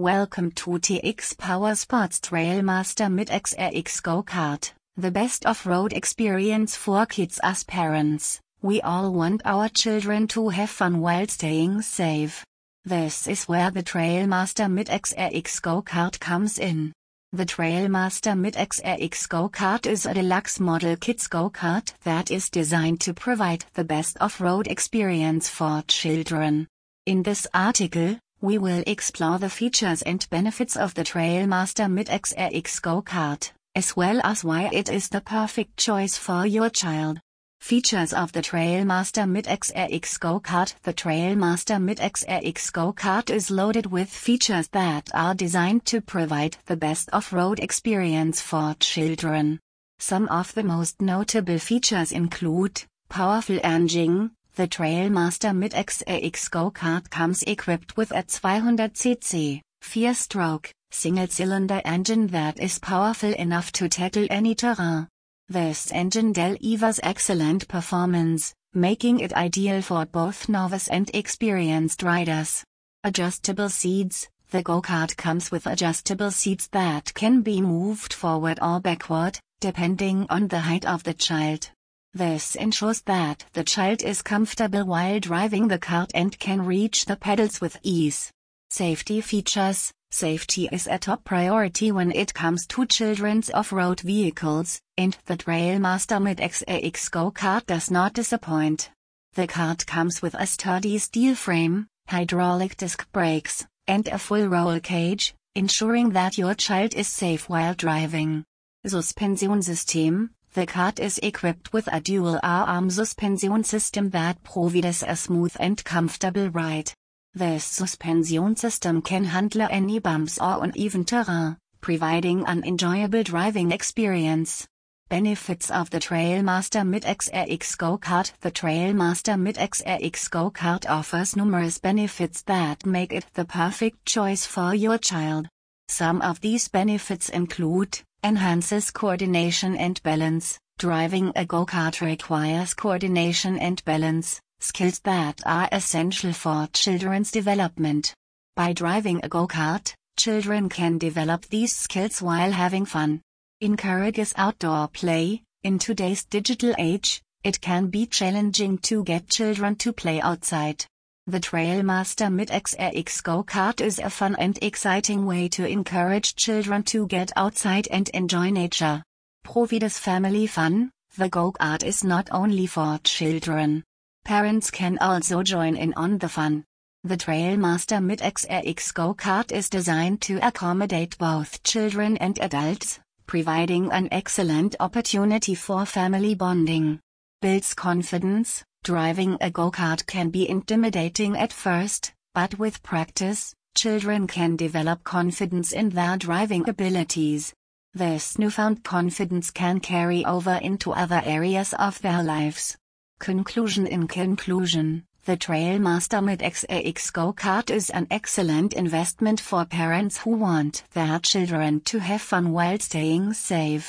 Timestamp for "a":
20.06-20.14, 58.10-58.22, 90.88-90.98, 100.34-100.48, 104.08-104.18, 111.92-112.00, 115.06-115.14, 141.36-141.44, 149.22-149.28, 163.98-164.08, 189.42-189.50